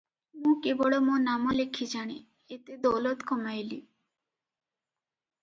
ମୁଁ 0.45 0.53
କେବଳ 0.67 0.99
ମୋ 1.09 1.17
ନାମ 1.25 1.53
ଲେଖି 1.57 1.87
ଜାଣେ, 1.91 2.15
ଏତେ 2.57 2.79
ଦୌଲତ 2.87 3.29
କମାଇଲି। 3.35 3.79